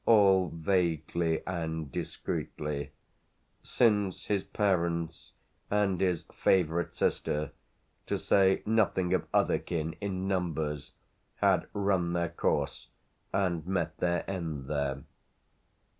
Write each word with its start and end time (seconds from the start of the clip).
all 0.07 0.49
vaguely 0.49 1.45
and 1.45 1.91
discreetly; 1.91 2.91
since 3.61 4.25
his 4.25 4.43
parents 4.43 5.31
and 5.69 6.01
his 6.01 6.23
favourite 6.33 6.95
sister, 6.95 7.51
to 8.07 8.17
say 8.17 8.63
nothing 8.65 9.13
of 9.13 9.27
other 9.31 9.59
kin, 9.59 9.93
in 10.01 10.27
numbers, 10.27 10.91
had 11.35 11.67
run 11.71 12.13
their 12.13 12.29
course 12.29 12.87
and 13.31 13.63
met 13.67 13.95
their 13.99 14.27
end 14.27 14.65
there. 14.67 15.03